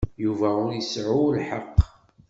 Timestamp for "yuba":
0.23-0.49